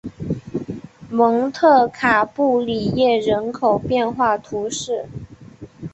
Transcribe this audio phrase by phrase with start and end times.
[1.11, 5.05] 蒙特卡布里耶人口变化图示